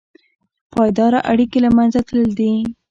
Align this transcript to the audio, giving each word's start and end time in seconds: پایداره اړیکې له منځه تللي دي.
پایداره 0.73 1.19
اړیکې 1.31 1.59
له 1.65 1.69
منځه 1.77 1.99
تللي 2.07 2.33
دي. 2.39 2.53